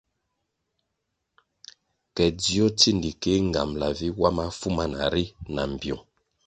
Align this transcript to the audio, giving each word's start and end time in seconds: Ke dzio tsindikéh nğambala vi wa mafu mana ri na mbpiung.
Ke 2.15 2.25
dzio 2.39 2.67
tsindikéh 2.77 3.39
nğambala 3.47 3.87
vi 3.97 4.07
wa 4.21 4.29
mafu 4.37 4.67
mana 4.77 5.03
ri 5.13 5.23
na 5.53 5.63
mbpiung. 5.71 6.03